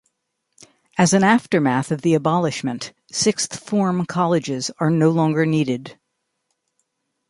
As 0.97 1.13
an 1.13 1.23
aftermath 1.23 1.91
of 1.91 2.01
the 2.01 2.15
abolishment, 2.15 2.91
sixth 3.11 3.59
form 3.59 4.07
colleges 4.07 4.71
are 4.79 4.89
no 4.89 5.11
longer 5.11 5.45
needed. 5.45 5.95